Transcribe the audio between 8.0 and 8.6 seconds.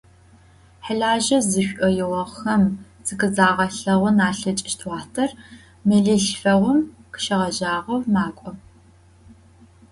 макӏо.